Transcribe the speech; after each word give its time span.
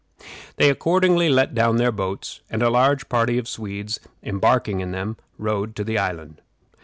They 0.55 0.71
accordingly 0.71 1.29
let 1.29 1.53
down 1.53 1.75
their 1.75 1.91
boats, 1.91 2.41
and 2.49 2.63
a 2.63 2.71
large 2.71 3.07
party 3.07 3.37
of 3.37 3.47
Swedes 3.47 3.99
embarking 4.23 4.79
in 4.79 4.93
them 4.93 5.17
rowed 5.37 5.75
to 5.75 5.83
the 5.83 5.99
island. 5.99 6.41